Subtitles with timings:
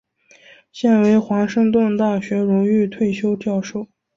[0.71, 3.87] 现为华盛顿大学荣誉退休教授。